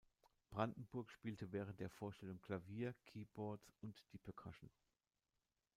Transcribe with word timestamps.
Brandenburg 0.49 1.11
spielte 1.11 1.51
während 1.51 1.79
der 1.79 1.91
Vorstellung 1.91 2.41
Klavier, 2.41 2.95
Keyboards 3.05 3.71
und 3.83 4.03
die 4.13 4.17
Percussion. 4.17 4.71